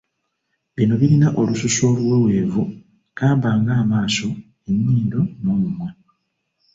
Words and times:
Bino 0.75 0.95
birina 1.01 1.27
olususu 1.39 1.81
oluweweevu 1.91 2.63
gamba 3.17 3.49
ng’amaaso, 3.59 4.29
ennyindo 4.69 5.19
n’omumwa. 5.41 5.89